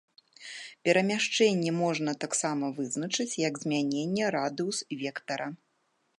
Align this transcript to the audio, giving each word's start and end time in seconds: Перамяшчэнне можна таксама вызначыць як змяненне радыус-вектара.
Перамяшчэнне 0.87 1.71
можна 1.83 2.11
таксама 2.23 2.65
вызначыць 2.79 3.29
як 3.47 3.63
змяненне 3.67 4.25
радыус-вектара. 4.39 5.47